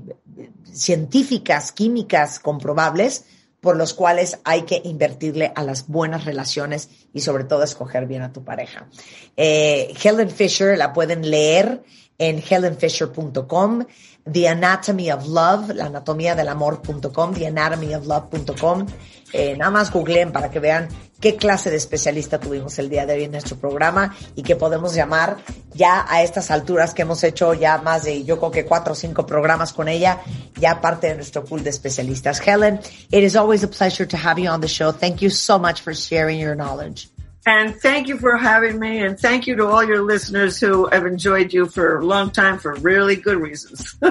[0.71, 3.25] científicas, químicas comprobables
[3.59, 8.21] por los cuales hay que invertirle a las buenas relaciones y sobre todo escoger bien
[8.21, 8.89] a tu pareja.
[9.37, 11.81] Eh, Helen Fisher la pueden leer
[12.17, 13.85] en helenfisher.com,
[14.31, 18.85] The Anatomy of Love, la anatomía del amor.com, The Anatomy of Love.com.
[19.33, 20.87] Eh, nada más googleen para que vean
[21.19, 24.93] qué clase de especialista tuvimos el día de hoy en nuestro programa y que podemos
[24.93, 25.37] llamar
[25.73, 28.95] ya a estas alturas que hemos hecho ya más de, yo creo que cuatro o
[28.95, 30.21] cinco programas con ella,
[30.59, 32.39] ya parte de nuestro pool de especialistas.
[32.45, 34.91] Helen, it is always a pleasure to have you on the show.
[34.91, 37.09] Thank you so much for sharing your knowledge.
[37.45, 41.05] And thank you for having me, and thank you to all your listeners who have
[41.05, 43.91] enjoyed you for a long time for really good reasons.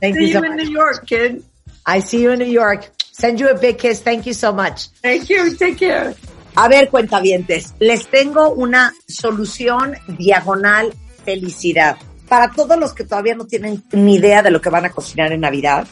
[0.00, 0.66] thank See you so you in much.
[0.66, 1.42] New York, kid.
[1.86, 2.90] I see you in New York.
[3.12, 4.02] Send you a big kiss.
[4.02, 4.88] Thank you so much.
[5.00, 5.56] Thank you.
[5.56, 6.14] Take care.
[6.54, 10.92] A ver, cuentavientes, les tengo una solución diagonal
[11.24, 11.96] felicidad.
[12.28, 15.32] Para todos los que todavía no tienen ni idea de lo que van a cocinar
[15.32, 15.86] en Navidad,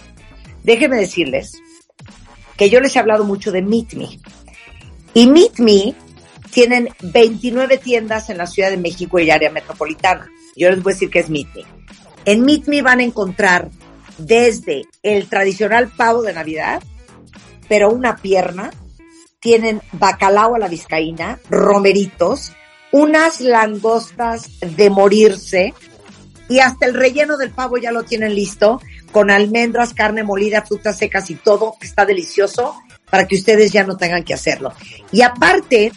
[0.62, 1.52] déjenme decirles
[2.56, 4.20] que yo les he hablado mucho de Meet Me.
[5.14, 5.94] Y Meet Me
[6.54, 10.30] tienen 29 tiendas en la Ciudad de México y área metropolitana.
[10.56, 11.62] Yo les voy a decir que es Meet Me.
[12.24, 13.68] En Meet Me van a encontrar
[14.18, 16.80] desde el tradicional pavo de Navidad,
[17.68, 18.70] pero una pierna,
[19.40, 22.52] tienen bacalao a la vizcaína, romeritos,
[22.92, 25.74] unas langostas de morirse
[26.48, 28.80] y hasta el relleno del pavo ya lo tienen listo
[29.12, 32.74] con almendras, carne molida, frutas secas y todo, está delicioso
[33.10, 34.72] para que ustedes ya no tengan que hacerlo.
[35.12, 35.92] Y aparte,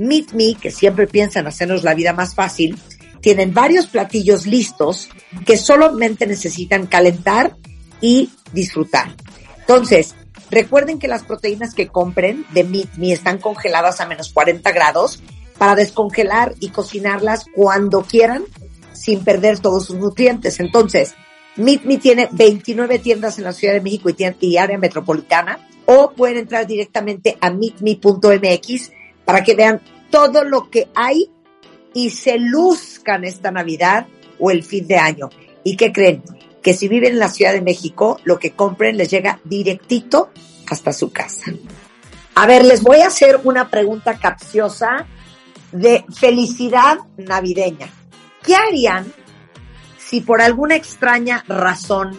[0.00, 2.78] Meet Me, que siempre piensan hacernos la vida más fácil,
[3.20, 5.10] tienen varios platillos listos
[5.44, 7.54] que solamente necesitan calentar
[8.00, 9.14] y disfrutar.
[9.58, 10.14] Entonces,
[10.50, 15.22] recuerden que las proteínas que compren de Meet Me están congeladas a menos 40 grados
[15.58, 18.44] para descongelar y cocinarlas cuando quieran
[18.94, 20.60] sin perder todos sus nutrientes.
[20.60, 21.14] Entonces,
[21.56, 25.68] Meet Me tiene 29 tiendas en la Ciudad de México y, y área metropolitana.
[25.84, 28.92] O pueden entrar directamente a meetme.mx
[29.30, 31.30] para que vean todo lo que hay
[31.94, 34.08] y se luzcan esta Navidad
[34.40, 35.30] o el fin de año.
[35.62, 36.24] ¿Y qué creen?
[36.60, 40.32] Que si viven en la Ciudad de México, lo que compren les llega directito
[40.68, 41.52] hasta su casa.
[42.34, 45.06] A ver, les voy a hacer una pregunta capciosa
[45.70, 47.88] de felicidad navideña.
[48.42, 49.12] ¿Qué harían
[49.96, 52.18] si por alguna extraña razón,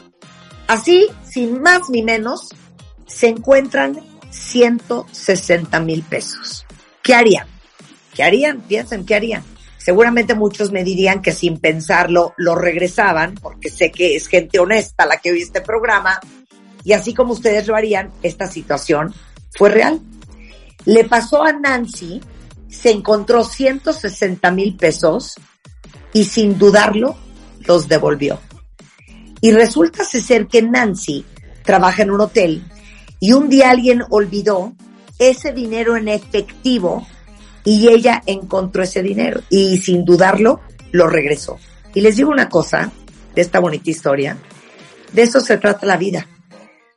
[0.66, 2.56] así, sin más ni menos,
[3.06, 4.00] se encuentran
[4.30, 6.66] 160 mil pesos?
[7.04, 7.48] ¿Qué harían?
[8.14, 8.62] ¿Qué harían?
[8.62, 9.44] Piensen, ¿qué harían?
[9.78, 15.06] Seguramente muchos me dirían que sin pensarlo lo regresaban, porque sé que es gente honesta
[15.06, 16.20] la que oye este programa,
[16.84, 19.14] y así como ustedes lo harían, esta situación
[19.56, 20.00] fue real.
[20.86, 22.22] Le pasó a Nancy,
[22.70, 25.36] se encontró 160 mil pesos
[26.14, 27.16] y sin dudarlo
[27.68, 28.40] los devolvió.
[29.42, 31.26] Y resulta ser que Nancy
[31.64, 32.64] trabaja en un hotel
[33.20, 34.74] y un día alguien olvidó
[35.22, 37.08] ese dinero en efectivo
[37.64, 40.62] y ella encontró ese dinero y sin dudarlo
[40.92, 41.60] lo regresó.
[41.94, 42.92] Y les digo una cosa
[43.36, 44.38] de esta bonita historia,
[45.14, 46.28] de eso se trata la vida,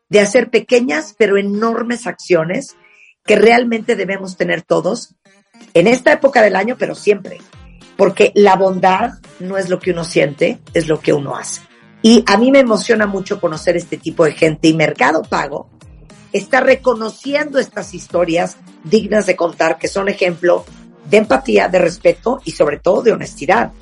[0.09, 2.77] de hacer pequeñas pero enormes acciones
[3.27, 5.15] que realmente debemos tener todos
[5.75, 7.39] en esta época del año, pero siempre,
[7.97, 11.61] porque la bondad no es lo que uno siente, es lo que uno hace.
[12.01, 15.71] Y a mí me emociona mucho conocer este tipo de gente y Mercado Pago
[16.35, 20.65] está reconociendo estas historias dignas de contar, que son ejemplo
[21.09, 23.73] de empatía, de respeto y sobre todo de honestidad.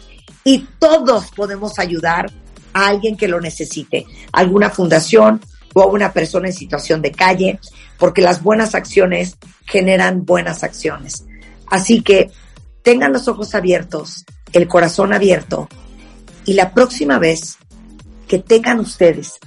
[0.45, 2.31] Y todos podemos ayudar
[2.75, 5.41] a alguien que lo necesite, alguna fundación
[5.73, 7.59] o a una persona en situación de calle,
[7.99, 11.25] porque las buenas acciones generan buenas acciones.
[11.69, 12.31] Así que
[12.83, 15.71] tengan los ojos abiertos, el corazón abierto
[16.45, 17.57] y la próxima vez
[18.29, 19.39] que tengan ustedes,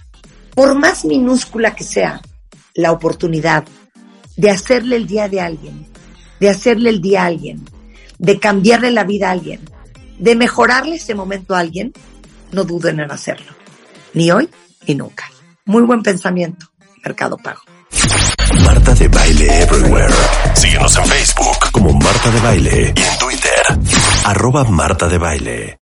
[0.55, 2.19] por más minúscula que sea,
[2.75, 3.65] la oportunidad
[4.37, 5.87] de hacerle el día de alguien,
[6.39, 7.65] de hacerle el día a alguien,
[8.19, 9.61] de cambiarle la vida a alguien,
[10.19, 11.93] de mejorarle ese momento a alguien,
[12.51, 13.53] no duden en hacerlo.
[14.13, 14.49] Ni hoy
[14.87, 15.25] ni nunca.
[15.65, 16.67] Muy buen pensamiento,
[17.03, 17.61] Mercado Pago.
[18.63, 20.13] Marta de Baile Everywhere.
[20.53, 23.61] Síguenos en Facebook como Marta de Baile y en Twitter,
[24.25, 25.79] arroba Marta de Baile.